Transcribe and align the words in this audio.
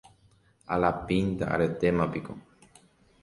Alapínta 0.75 1.45
aretémapiko 1.55 2.33